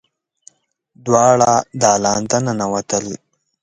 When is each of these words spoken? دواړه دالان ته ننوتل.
دواړه 1.05 1.51
دالان 1.81 2.21
ته 2.29 2.37
ننوتل. 2.45 3.05